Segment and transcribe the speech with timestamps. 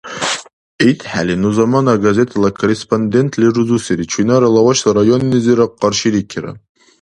[0.89, 6.51] ИтхӀели ну Замана газетала корреспондентли рузусири, чуйнара Лавашала районнизирра къарширикира.